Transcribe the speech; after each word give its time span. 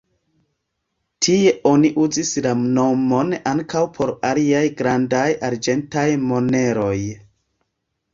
Tie 1.25 1.49
oni 1.71 1.89
uzis 2.05 2.31
la 2.45 2.53
nomon 2.77 3.29
ankaŭ 3.51 3.83
por 3.97 4.13
aliaj 4.31 4.63
grandaj 4.81 5.27
arĝentaj 5.51 6.07
moneroj. 6.31 6.97